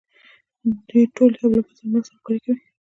دوی 0.87 1.03
ټول 1.15 1.31
یو 1.39 1.49
له 1.53 1.57
بل 1.63 1.69
سره 1.77 1.85
مرسته 1.91 2.13
او 2.13 2.17
همکاري 2.19 2.39
کوي. 2.43 2.61